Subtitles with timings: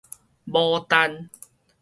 [0.53, 1.29] 牡丹